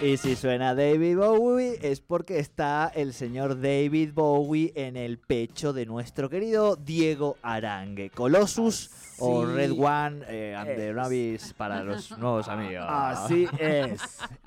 [0.00, 5.72] Y si suena David Bowie es porque está el señor David Bowie en el pecho
[5.72, 8.08] de nuestro querido Diego Arangue.
[8.10, 10.94] Colossus o Red One eh, and the es.
[10.94, 12.86] Rabbits para los nuevos amigos.
[12.88, 14.00] Así es.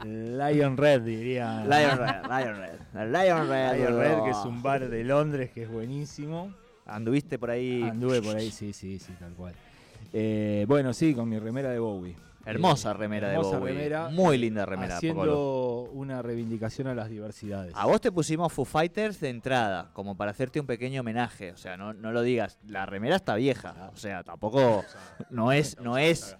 [0.05, 1.66] Lion Red, diría.
[1.66, 3.12] Lion Red, Lion Red.
[3.12, 3.77] Lion Red.
[3.77, 6.54] Lion Red, que es un bar de Londres que es buenísimo.
[6.86, 7.84] Anduviste por ahí.
[7.84, 9.54] Anduve por ahí, sí, sí, sí, tal cual.
[10.13, 12.16] Eh, bueno, sí, con mi remera de Bowie.
[12.45, 13.73] Hermosa Eh, remera de hermosa Bowie.
[13.73, 14.95] remera, Muy linda remera.
[15.00, 15.22] Pocolo.
[15.22, 17.73] Haciendo una reivindicación a las diversidades.
[17.76, 21.52] A vos te pusimos Foo Fighters de entrada, como para hacerte un pequeño homenaje.
[21.52, 22.58] O sea, no, no lo digas.
[22.67, 23.91] La remera está vieja.
[23.94, 24.84] O sea, tampoco.
[25.30, 26.36] No es, no es,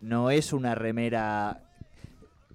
[0.00, 1.62] no es una remera.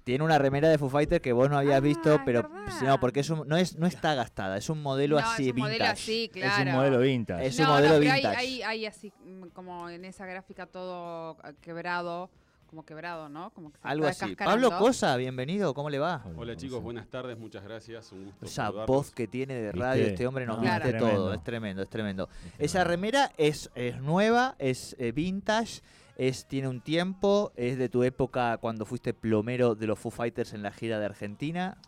[0.04, 2.48] Tiene una remera de Foo Fighters que vos no habías Ah, visto, es pero
[2.84, 5.52] no, porque es un- no es, no está gastada, es un modelo no, así es
[5.54, 5.90] un modelo vintage.
[5.92, 6.70] así, Es claro.
[6.70, 7.46] un modelo vintage.
[7.46, 8.36] Es un no, modelo no, pero hay- vintage.
[8.36, 12.30] Hay, hay así, mm, como en esa gráfica todo quebrado,
[12.76, 13.48] como quebrado, ¿no?
[13.54, 14.36] Como que se Algo está así.
[14.36, 16.22] Pablo Cosa, bienvenido, ¿cómo le va?
[16.36, 18.86] Hola chicos, buenas tardes, muchas gracias, un gusto Esa saludarlos.
[18.86, 19.78] voz que tiene de ¿Viste?
[19.78, 21.08] radio, este hombre nos No, viste tremendo.
[21.08, 22.28] todo, es tremendo, es tremendo.
[22.58, 25.80] Esa remera es, es nueva, es eh, vintage,
[26.18, 30.52] es, tiene un tiempo, es de tu época cuando fuiste plomero de los Foo Fighters
[30.52, 31.78] en la gira de Argentina.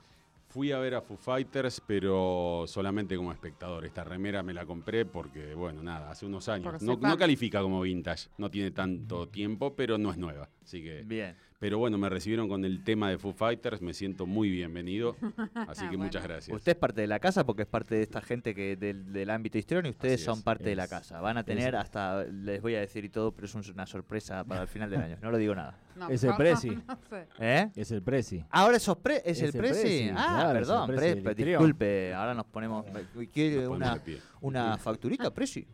[0.49, 3.85] Fui a ver a Foo Fighters, pero solamente como espectador.
[3.85, 6.81] Esta remera me la compré porque, bueno, nada, hace unos años.
[6.83, 10.49] No, no califica como vintage, no tiene tanto tiempo, pero no es nueva.
[10.63, 11.37] Así que, Bien.
[11.59, 15.17] Pero bueno, me recibieron con el tema de Foo Fighters, me siento muy bienvenido.
[15.69, 16.05] Así que Bueno.
[16.05, 16.57] muchas gracias.
[16.57, 19.29] Usted es parte de la casa porque es parte de esta gente que del, del
[19.31, 20.45] ámbito histrión y ustedes Así son es.
[20.45, 21.21] parte de la Es- casa.
[21.21, 23.87] Van a tener es- hasta, les voy a decir y todo, pero es un- una
[23.87, 25.17] sorpresa para el final del año.
[25.21, 25.77] No lo digo nada.
[25.97, 26.71] No, Es el no, Prezi.
[26.71, 27.27] no sé.
[27.41, 27.71] ¿Eh?
[27.75, 28.45] Es el Prezi.
[28.51, 30.11] Ahora sos pre es, Es el Prezi.
[30.11, 32.15] Ah, claro, es perdón, Prezi pre- disculpe.
[32.15, 32.87] Ahora nos ponemos.
[33.33, 34.01] ¿Quiere Nos una,
[34.43, 35.67] una facturita, Prezi?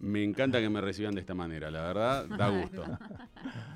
[0.00, 2.84] Me encanta que me reciban de esta manera, la verdad, da gusto.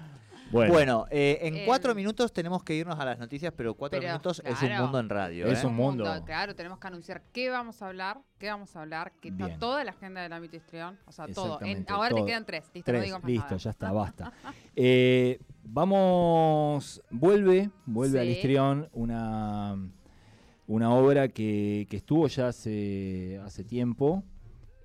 [0.50, 3.98] Bueno, Bueno, eh, en Eh, cuatro minutos tenemos que irnos a las noticias, pero cuatro
[4.00, 5.46] Pero, minutos es un mundo en radio.
[5.46, 5.66] Es ¿eh?
[5.66, 6.04] un mundo.
[6.24, 9.58] Claro, tenemos que anunciar qué vamos a hablar, qué vamos a hablar, que está Bien.
[9.58, 11.60] toda la agenda del ámbito histrión, o sea, todo.
[11.62, 12.20] En- ahora todo.
[12.24, 13.56] te quedan tres, listo, tres, no digo más listo, nada.
[13.58, 14.32] ya está, basta.
[14.80, 18.18] Eh, vamos, vuelve, vuelve Sí.
[18.18, 19.76] al histrión una,
[20.66, 24.22] una obra que, que estuvo ya hace, hace tiempo,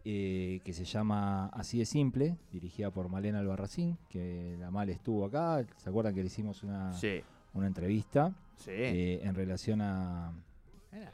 [0.05, 5.25] eh, que se llama Así de Simple, dirigida por Malena Albarracín, que la Mal estuvo
[5.25, 7.21] acá, ¿se acuerdan que le hicimos una, Sí,
[7.53, 8.71] una entrevista sí.
[8.71, 10.33] eh, en relación a,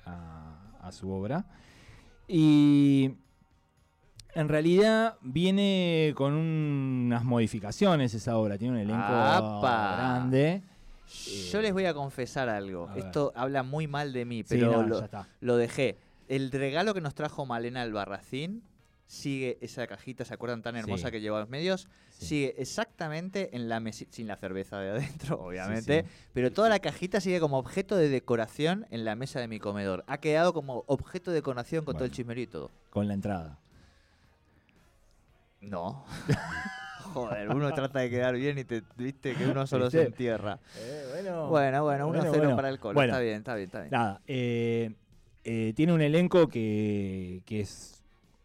[0.06, 1.46] a, a su obra.
[2.28, 3.12] Y
[4.36, 8.58] en realidad viene con unas modificaciones esa obra.
[8.58, 9.96] Tiene un elenco ¡Apa!
[9.98, 10.62] grande.
[11.52, 12.88] Yo les voy a confesar algo.
[12.90, 12.98] A.
[12.98, 15.10] Esto habla muy mal de mí, Sí, pero no, lo,
[15.42, 15.98] lo dejé.
[16.28, 18.62] El regalo que nos trajo Malena Albarracín
[19.12, 21.12] sigue esa cajita, ¿se acuerdan tan hermosa Sí.
[21.14, 21.88] que lleva a los medios?
[22.12, 22.26] Sí.
[22.28, 26.10] Sigue exactamente en la mesita, sin la cerveza de adentro, obviamente, sí.
[26.32, 30.04] pero toda la cajita sigue como objeto de decoración en la mesa de mi comedor.
[30.06, 32.16] Ha quedado como objeto de decoración con todo el Bueno.
[32.18, 32.72] chismerío y todo.
[32.92, 33.58] Con la entrada.
[35.62, 36.06] No.
[37.14, 40.60] Joder, uno trata de quedar bien y te viste que uno solo se entierra.
[41.12, 42.56] bueno, Bueno, bueno, 1-0 bueno.
[42.56, 42.94] para el colo.
[42.94, 43.92] Bueno, Está bien, está bien, está bien.
[43.92, 44.92] Nada, eh,
[45.44, 47.99] eh, tiene un elenco que, que es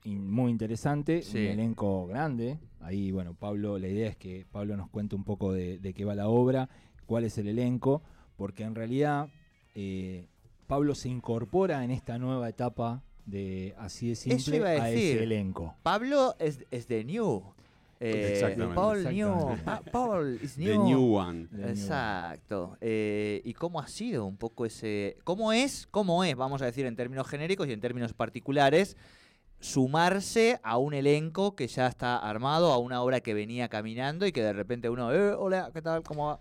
[0.04, 1.38] in- muy interesante, Sí.
[1.38, 2.58] un elenco grande.
[2.80, 6.04] Ahí, bueno, Pablo, la idea es que Pablo nos cuente un poco de, de qué
[6.04, 6.68] va la obra,
[7.06, 8.02] cuál es el elenco,
[8.36, 9.28] porque en realidad
[9.74, 10.28] eh,
[10.66, 14.86] Pablo se incorpora en esta nueva etapa de así de Eso simple iba a a,
[14.88, 15.14] decir.
[15.16, 15.74] ese elenco.
[15.82, 17.42] Pablo es, es de New.
[18.00, 18.74] Eh, Exactamente.
[18.74, 19.54] Paul Exactamente.
[19.54, 19.64] New.
[19.64, 21.46] Pa- Paul is The New One.
[21.46, 22.76] The New Exacto.
[22.82, 25.16] Eh, ¿Y cómo ha sido un poco ese...
[25.24, 25.86] ¿Cómo es?
[25.90, 26.36] ¿Cómo es?
[26.36, 28.96] Vamos a decir en términos genéricos y en términos particulares.
[29.74, 34.30] Sumarse a un elenco que ya está armado, a una obra que venía caminando y
[34.30, 36.02] que de repente uno, eh, hola, ¿qué tal?
[36.02, 36.40] ¿Cómo va?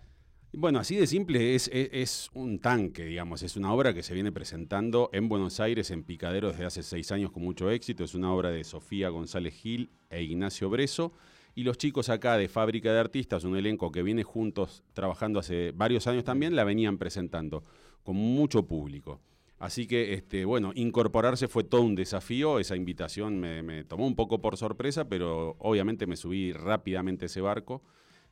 [0.51, 3.41] Bueno, así de simple, es, es- es un tanque, digamos.
[3.41, 7.13] Es una obra que se viene presentando en Buenos Aires, en Picadero, desde hace seis
[7.13, 8.03] años con mucho éxito.
[8.03, 11.13] Es una obra de Sofía González Gil e Ignacio Breso.
[11.56, 15.71] Y los chicos acá de Fábrica de Artistas, un elenco que viene juntos trabajando hace
[15.71, 17.63] varios años también, la venían presentando
[18.03, 19.21] con mucho público.
[19.63, 22.60] Así que, este, bueno, incorporarse fue todo un desafío.
[22.60, 27.27] Esa invitación me, me tomó un poco por sorpresa, pero obviamente me subí rápidamente a
[27.27, 27.81] ese barco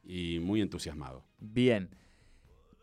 [0.04, 1.24] y muy entusiasmado.
[1.40, 1.90] Bien.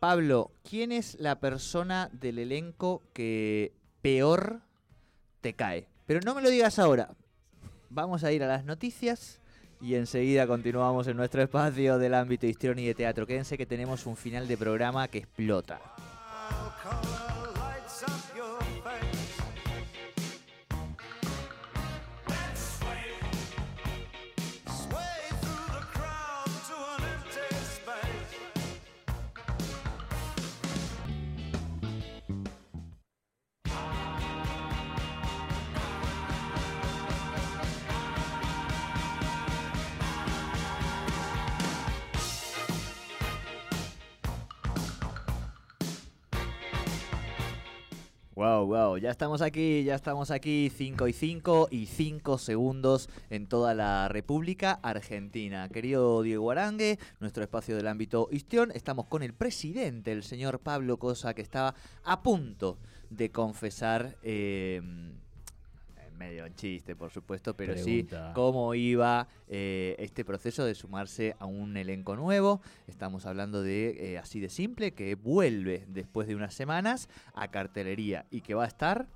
[0.00, 4.62] Pablo, ¿quién es la persona del elenco que peor
[5.42, 5.86] te cae?
[6.06, 7.10] Pero no me lo digas ahora.
[7.90, 9.42] Vamos a ir a las noticias
[9.82, 13.26] y enseguida continuamos en nuestro espacio del ámbito histrión y de teatro.
[13.26, 15.82] Quédense que tenemos un final de programa que explota.
[48.38, 53.48] Wow, wow, ya estamos aquí, ya estamos aquí, 5 y 5 y 5 segundos en
[53.48, 55.68] toda la República Argentina.
[55.68, 61.00] Querido Diego Arangue, nuestro espacio del ámbito histión, estamos con el presidente, el señor Pablo
[61.00, 61.74] Cosa, que estaba
[62.04, 62.78] a punto
[63.10, 64.82] de confesar, eh,
[66.18, 68.28] medio en chiste por supuesto, pero Pregunta.
[68.28, 72.60] sí cómo iba eh, este proceso de sumarse a un elenco nuevo.
[72.86, 78.26] Estamos hablando de eh, así de simple, que vuelve después de unas semanas a cartelería
[78.30, 79.08] y que va a estar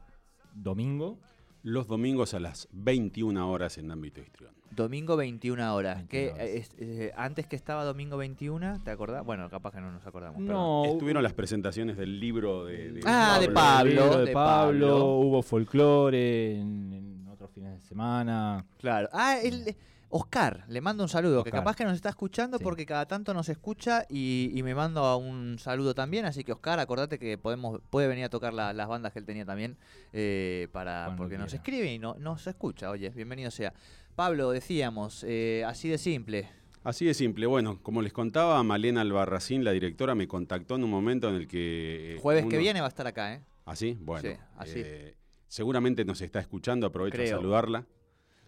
[0.54, 1.18] Domingo.
[1.62, 4.52] Los domingos a las 21 horas en ámbito histrión.
[4.74, 5.96] domingo 21 horas.
[5.96, 6.46] 21 que horas.
[6.46, 9.24] eh, es- eh, antes que estaba domingo 21, ¿te acordás?
[9.24, 10.38] Bueno, capaz que no nos acordamos.
[10.42, 10.54] perdón.
[10.54, 10.84] No.
[10.86, 15.14] Estuvieron las presentaciones del libro de, de Ah, de Pablo, libro de, de Pablo, Pablo.
[15.16, 18.64] hubo folclore en, en otros fines de semana.
[18.78, 19.08] Claro.
[19.12, 19.76] Ah, el,
[20.14, 22.64] Oscar, le mando un saludo, que capaz que nos está escuchando Sí.
[22.64, 26.26] porque cada tanto nos escucha y, y me manda un saludo también.
[26.26, 29.24] Así que Oscar, acordate que podemos puede venir a tocar la- las bandas que él
[29.24, 29.78] tenía también
[30.12, 32.90] eh, para Cuando porque nos escribe y no, nos escucha.
[32.90, 33.72] Oye, bienvenido sea.
[34.14, 36.46] Pablo, decíamos, eh, así de simple.
[36.84, 37.46] Así de simple.
[37.46, 41.48] Bueno, como les contaba, Malena Albarracín, la directora, me contactó en un momento en el
[41.48, 42.16] que...
[42.16, 43.40] eh, Jueves que viene va a estar acá, ¿eh?
[43.64, 43.96] ¿Así?
[43.98, 44.28] Bueno.
[44.28, 44.82] Sí, así.
[44.84, 45.14] eh,
[45.48, 47.34] seguramente nos está escuchando, aprovecho Creo.
[47.36, 47.86] a saludarla.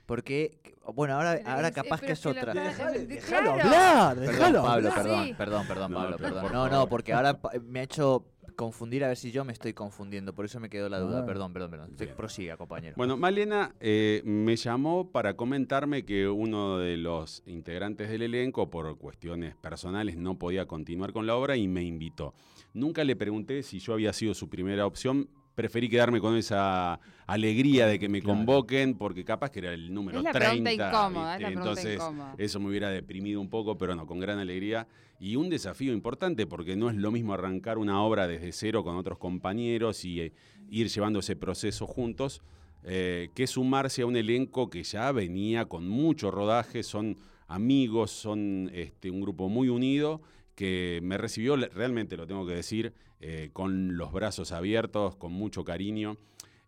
[0.07, 0.59] Porque,
[0.95, 2.53] bueno, ahora, Pero ahora es- capaz que es otra.
[2.53, 4.95] eh, Déjalo hablar, déjalo Pablo, hablar.
[4.95, 5.35] perdón, Sí.
[5.35, 6.53] perdón, perdón, No, Pablo, perdón.
[6.53, 9.73] No, no, porque ahora pa- me ha hecho confundir a ver si yo me estoy
[9.73, 11.21] confundiendo, por eso me quedó la duda.
[11.21, 11.27] Ah.
[11.27, 11.91] Perdón, perdón, perdón.
[11.99, 12.15] Bien.
[12.17, 12.95] Prosiga, compañero.
[12.97, 18.97] Bueno, Malena eh, me llamó para comentarme que uno de los integrantes del elenco, por
[18.99, 22.33] cuestiones personales, no podía continuar con la obra y me invitó.
[22.75, 25.29] Nunca le pregunté si yo había sido su primera opción.
[25.55, 28.39] Preferí quedarme con esa alegría de que me Claro.
[28.39, 30.51] convoquen, porque capaz que era el número Es la 30.
[30.51, 32.35] pregunta incómoda, es la pregunta Entonces, incómoda.
[32.39, 34.87] eso me hubiera deprimido un poco, pero no, con gran alegría.
[35.21, 38.97] Y un desafío importante, porque no es lo mismo arrancar una obra desde cero con
[38.97, 40.33] otros compañeros y eh,
[40.71, 42.43] ir llevando ese proceso juntos,
[42.83, 47.17] eh, que sumarse a un elenco que ya venía con mucho rodaje, son
[47.47, 50.21] amigos, son este, un grupo muy unido,
[50.55, 55.65] que me recibió, realmente lo tengo que decir, eh, con los brazos abiertos, con mucho
[55.65, 56.19] cariño.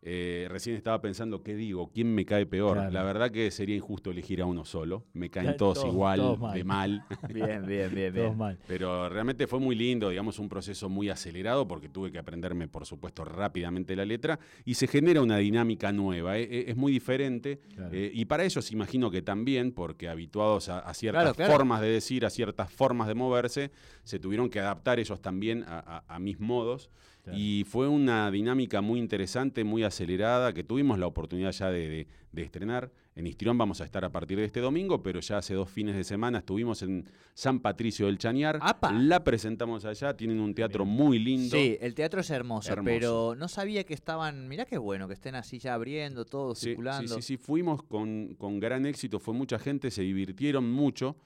[0.08, 1.90] Eh, recién estaba pensando, ¿qué digo?
[1.92, 2.74] ¿Quién me cae peor?
[2.76, 2.90] Claro.
[2.92, 5.02] La verdad que sería injusto elegir a uno solo.
[5.14, 6.54] Me caen todos, todos- igual, todos mal.
[6.54, 7.04] de mal.
[7.34, 8.38] Bien, bien, bien, Todos bien.
[8.38, 8.58] mal.
[8.68, 12.86] Pero realmente fue muy lindo, digamos, un proceso muy acelerado porque tuve que aprenderme, por
[12.86, 16.38] supuesto, rápidamente la letra y se genera una dinámica nueva.
[16.38, 16.44] ¿eh?
[16.48, 17.90] Eh, Es muy diferente Claro.
[17.92, 21.52] eh, y para ellos imagino que también, porque habituados a, a ciertas claro.
[21.52, 23.72] formas de decir, a ciertas formas de moverse,
[24.04, 26.90] se tuvieron que adaptar ellos también a, a- a mis modos.
[27.26, 27.38] Claro.
[27.40, 32.06] Y fue una dinámica muy interesante, muy acelerada, que tuvimos la oportunidad ya de, de-
[32.31, 32.93] de estrenar.
[33.17, 35.96] En Histrión vamos a estar a partir de este domingo, pero ya hace dos fines
[35.96, 38.58] de semana estuvimos en San Patricio del Chañar.
[38.62, 38.93] ¡Apa!
[38.93, 41.56] La presentamos allá, tienen un teatro muy lindo.
[41.56, 42.84] Sí, el teatro es hermoso, Hermoso.
[42.94, 44.46] pero no sabía que estaban.
[44.49, 47.14] Mirá qué bueno que estén así ya abriendo todo, Sí, sí, circulando.
[47.17, 51.16] sí, sí, fuimos con, con gran éxito, fue mucha gente, se divirtieron mucho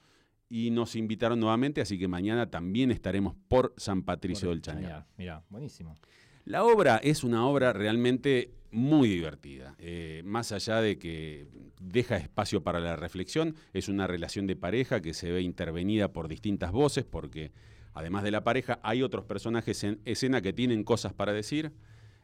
[0.53, 5.05] y nos invitaron nuevamente, así que mañana también estaremos por San Patricio Por del Chañar.
[5.17, 5.97] Mirá, buenísimo.
[6.43, 9.75] La obra es una obra realmente muy divertida.
[9.79, 11.47] Eh, más allá de que
[11.79, 16.27] deja espacio para la reflexión, es una relación de pareja que se ve intervenida por
[16.27, 17.51] distintas voces, porque
[17.93, 21.71] además de la pareja hay otros personajes en escena que tienen cosas para decir.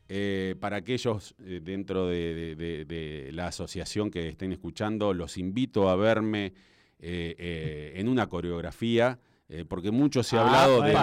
[0.09, 5.37] Eh, para aquellos eh, dentro de, de- de- de la asociación que estén escuchando, los
[5.37, 6.53] invito a verme
[6.99, 10.95] eh, eh, en una coreografía, eh, porque mucho se ha hablado de...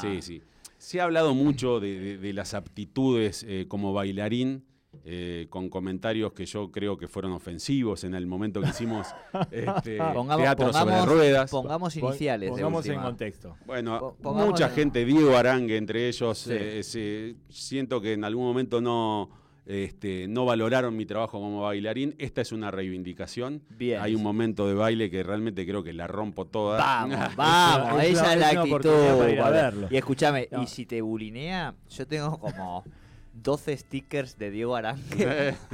[0.00, 0.42] Sí, sí.
[0.78, 4.64] Se ha hablado mucho de, de- de las aptitudes eh, como bailarín,
[5.04, 9.08] eh, con comentarios que yo creo que fueron ofensivos en el momento que hicimos
[9.50, 11.50] este, Pongamos- teatro pongamos- sobre ruedas.
[11.50, 12.50] Pongamos Pon- iniciales.
[12.50, 13.56] Pongamos en contexto.
[13.66, 16.50] Bueno, pongamos mucha en- gente, Diego Arangue entre ellos, Sí.
[16.54, 19.30] eh, siento que en algún momento no,
[19.66, 22.14] este, no valoraron mi trabajo como bailarín.
[22.18, 23.62] Esta es una reivindicación.
[23.70, 24.00] Bien.
[24.02, 26.78] Hay un momento de baile que realmente creo que la rompo toda.
[26.78, 28.80] Vamos, vamos, esa es la actitud.
[29.18, 29.56] para ir a Pablo.
[29.56, 29.88] verlo.
[29.90, 30.62] Y escúchame, No.
[30.62, 32.84] y si te bulinea, yo tengo como
[33.42, 35.54] 12 stickers de Diego Aranque.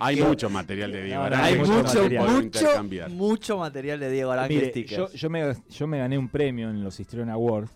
[0.00, 1.44] Hay mucho material de Diego Arangue.
[1.46, 1.72] Hay mucho
[2.08, 5.12] mucho, mucho, material de Diego Aranque Mire, stickers.
[5.12, 7.70] yo, yo, me, yo me gané un premio en los Histrion Awards,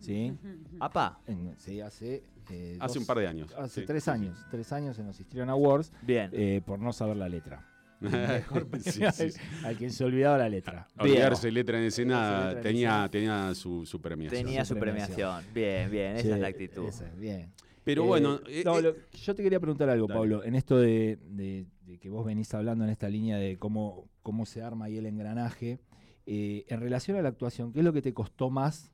[0.00, 0.32] ¿sí?
[0.78, 2.22] Apa, En- sí, hace...
[2.50, 3.52] eh, Hace dos- un par de años.
[3.56, 3.86] Hace sí.
[3.86, 6.30] tres años, tres años en los Histrion Awards, bien.
[6.32, 7.66] eh, por no saber la letra.
[8.80, 9.40] Sí, sí, sí.
[9.64, 10.88] Al quien se olvidaba la letra.
[10.98, 13.10] Olvidarse letra en escena letra en tenía, escena.
[13.10, 14.42] tenía su, su premiación.
[14.44, 15.44] Tenía su premiación.
[15.54, 16.88] Bien, bien, esa Sí, es la actitud.
[16.88, 17.52] esa bien.
[17.84, 20.18] Pero Eh, bueno, no, lo- yo te quería preguntar algo, Dale.
[20.20, 24.08] Pablo, en esto de, de- de que vos venís hablando en esta línea de cómo,
[24.22, 25.80] cómo se arma ahí el engranaje,
[26.26, 28.90] eh, en relación a la actuación, ¿qué es lo que te costó más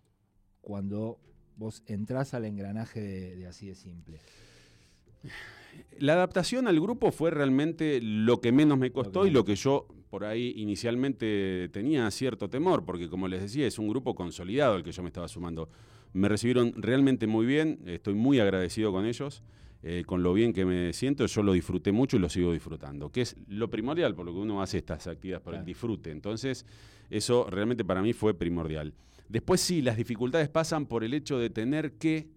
[0.60, 1.20] cuando
[1.56, 4.18] vos entrás al engranaje de, de así de simple?
[5.98, 9.86] La adaptación al grupo fue realmente lo que menos me costó y lo que yo
[10.10, 14.82] por ahí inicialmente tenía cierto temor, porque como les decía, es un grupo consolidado al
[14.82, 15.68] que yo me estaba sumando.
[16.12, 19.42] Me recibieron realmente muy bien, estoy muy agradecido con ellos,
[19.82, 23.10] eh, con lo bien que me siento, yo lo disfruté mucho y lo sigo disfrutando,
[23.10, 26.10] que es lo primordial por lo que uno hace estas actividades, por el disfrute.
[26.10, 26.64] Entonces,
[27.10, 28.94] eso realmente para mí fue primordial.
[29.28, 32.28] Después sí, las dificultades pasan por el hecho de tener que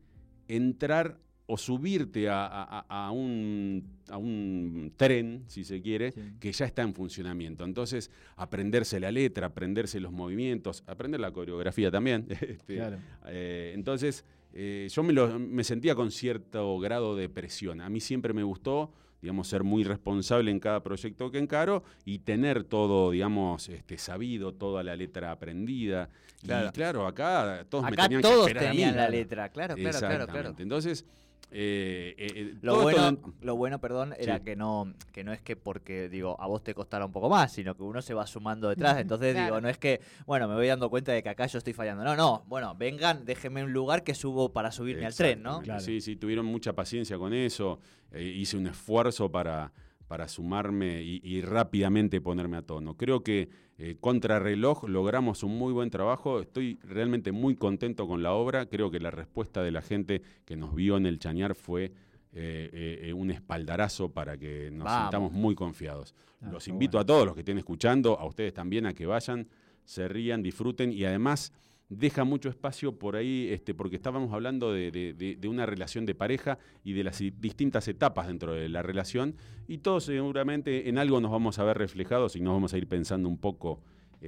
[0.47, 1.19] entrar
[1.51, 6.21] o subirte a, a- a- a un, a un tren, si se quiere, Sí.
[6.39, 7.63] que ya está en funcionamiento.
[7.63, 12.27] Entonces, aprenderse la letra, aprenderse los movimientos, aprender la coreografía también.
[12.41, 12.97] este, Claro.
[13.27, 17.81] eh, entonces, eh, yo me, lo- me sentía con cierto grado de presión.
[17.81, 22.19] A mí siempre me gustó, digamos, ser muy responsable en cada proyecto que encaro y
[22.19, 26.09] tener todo, digamos, este, sabido, toda la letra aprendida.
[26.41, 26.69] Claro.
[26.69, 28.77] Y claro, acá todos me Acá tenían que todos esperar a mí.
[28.77, 30.55] tenían la letra, claro, claro, claro.
[30.57, 31.05] Entonces,
[31.51, 34.43] eh, eh, eh, Lo bueno, lo bueno, perdón, era Sí.
[34.43, 37.51] que no, que no es que porque digo a vos te costara un poco más,
[37.51, 38.97] sino que uno se va sumando detrás.
[38.99, 41.73] Entonces digo, no es que, bueno, me voy dando cuenta de que acá yo estoy
[41.73, 42.03] fallando.
[42.03, 45.61] No, no, bueno, vengan, déjenme un lugar que subo para subirme al tren, ¿no?
[45.61, 45.79] Claro.
[45.79, 47.79] Sí, sí, tuvieron mucha paciencia con eso.
[48.11, 49.71] eh, hice un esfuerzo para,
[50.09, 52.97] para sumarme y, y rápidamente ponerme a tono.
[52.97, 53.47] Creo que
[53.77, 56.41] eh, contra reloj logramos un muy buen trabajo.
[56.41, 58.65] Estoy realmente muy contento con la obra.
[58.65, 61.93] Creo que la respuesta de la gente que nos vio en el Chañar fue
[62.33, 65.03] eh, eh, un espaldarazo para que nos Vamos.
[65.03, 66.15] sintamos muy confiados.
[66.41, 67.03] Ah, los invito bueno.
[67.03, 69.47] a todos los que estén escuchando, a ustedes también, a que vayan,
[69.85, 71.53] se rían, disfruten y además
[71.89, 76.05] deja mucho espacio por ahí, este, porque estábamos hablando de, de- de- de una relación
[76.05, 79.35] de pareja y de las distintas etapas dentro de la relación,
[79.67, 82.87] y todos seguramente en algo nos vamos a ver reflejados y nos vamos a ir
[82.87, 83.81] pensando un poco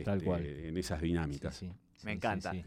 [0.04, 0.46] Tal este, cual.
[0.46, 1.56] en esas dinámicas.
[1.56, 2.52] Sí, sí, Me encanta.
[2.52, 2.66] sí, sí.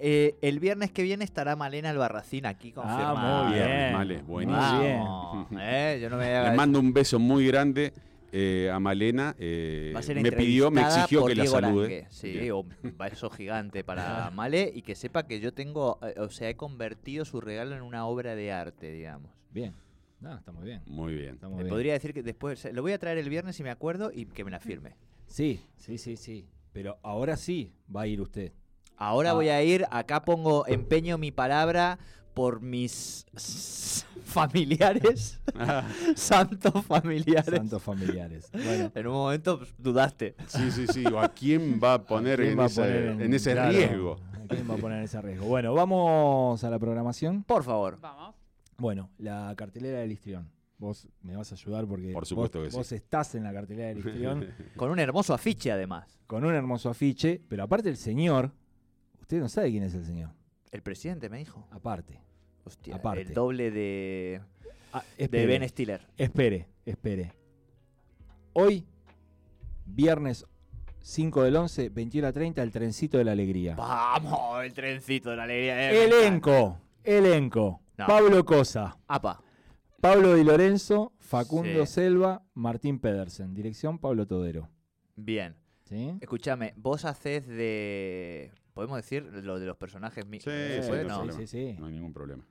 [0.00, 3.14] Eh, el viernes que viene estará Malena Albarracín aquí confirmada.
[3.16, 3.92] Ah, muy bien.
[3.92, 5.46] Male, buenísimo.
[5.48, 7.92] Vamos, eh, yo no me Le mando un beso muy grande
[8.32, 9.34] eh, a Malena.
[9.38, 11.86] eh, Va a ser me pidió, me exigió que la salude.
[11.86, 12.06] Arangue.
[12.10, 12.68] Sí, un
[12.98, 17.24] beso gigante para Male y que sepa que yo tengo, eh, o sea, he convertido
[17.24, 19.30] su regalo en una obra de arte, digamos.
[19.50, 19.74] Bien.
[20.20, 20.82] No, está muy bien.
[20.86, 21.38] Muy bien.
[21.40, 21.68] Bien.
[21.68, 24.44] podría decir que después, lo voy a traer el viernes si me acuerdo y que
[24.44, 24.96] me la firme.
[25.26, 26.44] Sí, sí, sí, sí.
[26.72, 28.52] Pero ahora sí va a ir usted.
[28.96, 29.34] Ahora Ah.
[29.34, 31.98] voy a ir, acá pongo empeño mi palabra
[32.34, 33.26] por mis
[34.28, 35.40] familiares,
[36.16, 37.54] santos familiares.
[37.54, 38.50] Santos familiares.
[38.52, 40.34] Bueno, En un momento pues, dudaste.
[40.46, 41.04] Sí, sí, sí.
[41.18, 44.16] ¿A quién va a poner, ¿quién en, va ese, poner en ese claro, riesgo?
[44.44, 45.46] ¿a ¿Quién va a poner en ese riesgo?
[45.46, 47.42] Bueno, vamos a la programación.
[47.44, 47.98] Por favor.
[48.00, 48.34] Vamos.
[48.78, 50.50] Bueno, la cartelera del Histrión.
[50.78, 52.76] Vos me vas a ayudar porque Por supuesto vos, que sí.
[52.76, 56.20] vos estás en la cartelera del Histrión Con un hermoso afiche además.
[56.28, 58.52] con un hermoso afiche, pero aparte el señor,
[59.20, 60.30] usted no sabe quién es el señor.
[60.70, 61.66] El presidente me dijo.
[61.72, 62.20] Aparte.
[62.68, 63.22] Hostia, Aparte.
[63.22, 64.40] el doble de,
[64.92, 66.00] Ah, de Ben Stiller.
[66.16, 67.32] espere, espere.
[68.52, 68.84] Hoy,
[69.86, 70.46] viernes
[71.00, 73.74] 5 del 11, 21 a 30, el trencito de la alegría.
[73.76, 75.90] Vamos, el trencito de la alegría.
[75.92, 76.04] eh.
[76.04, 77.80] Elenco, elenco.
[77.96, 78.06] No.
[78.06, 79.42] Pablo Cosa, Apa.
[80.00, 81.94] Pablo Di Lorenzo, Facundo Sí.
[81.94, 83.54] Selva, Martín Pedersen.
[83.54, 84.68] Dirección Pablo Todero.
[85.16, 85.56] Bien.
[85.84, 86.12] ¿Sí?
[86.20, 88.52] Escúchame, vos haces de.
[88.74, 90.24] ¿Podemos decir lo de los personajes?
[90.30, 91.76] Sí, ¿Se sí, no sí.
[91.80, 92.46] No hay ningún problema.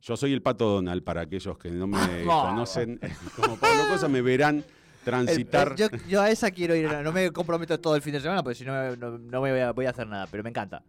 [0.00, 3.00] Yo soy el Pato Donald, para aquellos que no me conocen.
[3.36, 4.64] Como Pablo Cosa me verán
[5.04, 5.72] transitar.
[5.72, 6.90] el- yo, yo a esa quiero ir.
[7.02, 9.50] No me comprometo todo el fin de semana, porque si no, me- no, no me
[9.52, 10.26] voy a, voy a hacer nada.
[10.30, 10.82] Pero me encanta.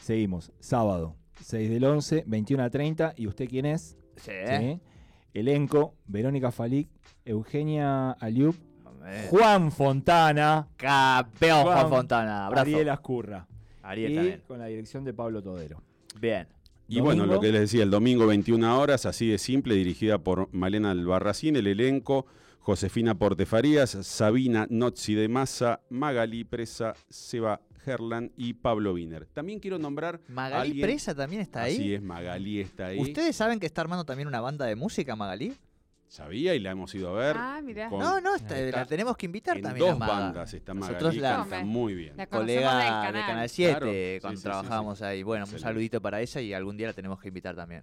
[0.00, 0.52] Seguimos.
[0.60, 3.14] Sábado, 6 del 11, 21 a 30.
[3.16, 3.96] ¿Y usted quién es?
[4.16, 4.32] Sí.
[4.46, 4.80] Sí.
[5.32, 6.88] Elenco, Verónica Falic,
[7.24, 8.54] Eugenia Aliup,
[9.06, 12.46] Eh, Juan Fontana, Campeón Juan, Juan Fontana.
[12.46, 12.62] Abrazo.
[12.62, 13.46] Ariel Ascurra.
[13.82, 14.42] Ariel y también.
[14.48, 15.82] con la dirección de Pablo Todero.
[16.18, 16.46] Bien.
[16.88, 20.52] Y bueno, lo que les decía, el domingo 21 horas, así de simple, dirigida por
[20.52, 22.26] Malena Albarracín, el elenco,
[22.60, 29.26] Josefina Portefarías, Sabina Nozzi de Massa, Magali Presa, Seba Herland y Pablo Wiener.
[29.26, 31.74] También quiero nombrar Magalí alguien- Presa también está ahí.
[31.74, 33.00] Así es, Magali está ahí.
[33.00, 35.54] ¿Ustedes saben que está armando también una banda de música, Magalí?
[36.14, 37.36] Sabía y la hemos ido a ver.
[37.36, 39.88] Ah, con- No, no, está- está la tenemos que invitar en también.
[39.90, 42.10] dos bandas está Nosotros la- canta muy bien.
[42.16, 43.12] La del colega canal.
[43.14, 45.22] de Canal 7 Claro, sí, cuando sí, sí, trabajábamos ahí.
[45.24, 47.82] Bueno, un saludito para ella y algún día la tenemos que invitar también.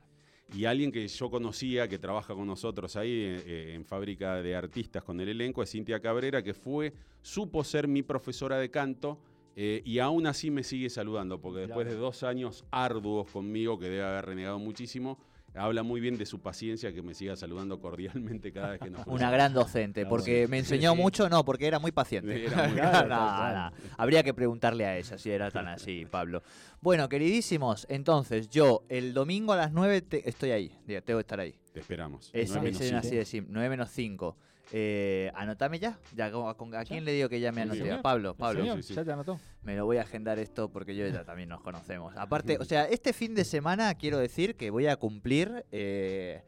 [0.53, 4.55] Y alguien que yo conocía, que trabaja con nosotros ahí eh, eh, en fábrica de
[4.55, 9.19] artistas con el elenco, es Cintia Cabrera, que fue, supo ser mi profesora de canto
[9.57, 13.89] eh, y aún así me sigue saludando, porque después de dos años arduos conmigo, que
[13.89, 15.17] debe haber renegado muchísimo,
[15.53, 19.05] habla muy bien de su paciencia que me siga saludando cordialmente cada vez que nos
[19.07, 22.45] Una gran docente, porque me enseñó mucho, no, porque era muy paciente.
[22.45, 23.71] Era muy- Claro, No, tal no.
[23.97, 26.41] Habría que preguntarle a ella si era tan así, Pablo.
[26.81, 31.39] Bueno, queridísimos, entonces yo el domingo a las 9 te- estoy ahí, tengo que estar
[31.39, 31.55] ahí.
[31.73, 32.29] Te esperamos.
[32.33, 34.37] Es, menos así de sim- 9 menos 5.
[34.73, 35.97] Eh, anotame ya.
[36.15, 37.79] ya con- con- ¿A quién le digo que ya me Sí, anote?
[37.79, 37.99] señor.
[37.99, 38.35] A Pablo.
[38.35, 38.93] Pablo, sí, sí.
[38.93, 39.39] ¿Ya te anotó?
[39.63, 42.13] me lo voy a agendar esto porque yo ya también nos conocemos.
[42.17, 46.43] Aparte, o sea, este fin de semana quiero decir que voy a cumplir eh,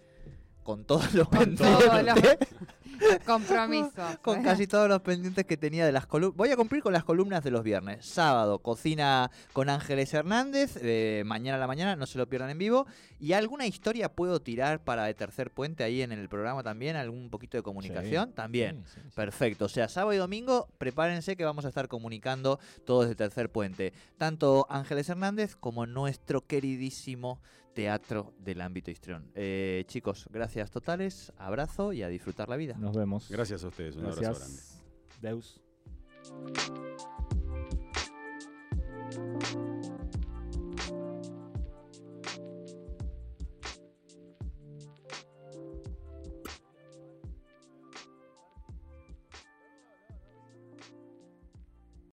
[0.64, 2.38] con todos los Con todos pendientes.
[3.26, 3.92] Compromiso.
[4.22, 6.38] con casi todos los pendientes que tenía de las columnas.
[6.38, 8.06] Voy a cumplir con las columnas de los viernes.
[8.06, 10.78] Sábado, cocina con Ángeles Hernández.
[10.82, 12.86] eh, mañana a la mañana, no se lo pierdan en vivo.
[13.20, 16.96] Y alguna historia puedo tirar para de tercer puente ahí en el programa también.
[16.96, 18.84] Algún poquito de comunicación Sí, también.
[18.86, 19.16] sí, sí, sí.
[19.16, 23.52] Perfecto, o sea, sábado y domingo, prepárense que vamos a estar comunicando todos de Tercer
[23.52, 23.94] Puente.
[24.18, 27.40] Tanto Ángeles Hernández como nuestro queridísimo
[27.74, 29.32] Teatro del Ámbito Histrión.
[29.36, 32.76] Eh, chicos, gracias totales, abrazo y a disfrutar la vida.
[32.78, 33.30] Nos vemos.
[33.30, 33.96] Gracias a ustedes.
[33.96, 34.40] Un abrazo grande.
[34.40, 34.84] Gracias.
[35.22, 35.62] Deus.